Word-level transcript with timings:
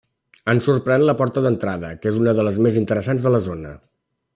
En 0.53 0.61
sorprèn 0.67 1.05
la 1.09 1.15
porta 1.19 1.45
d'entrada, 1.47 1.93
que 2.01 2.11
és 2.13 2.19
una 2.25 2.37
de 2.41 2.49
les 2.49 2.61
més 2.67 2.81
interessants 2.85 3.29
de 3.29 3.37
la 3.39 3.47
zona. 3.51 3.81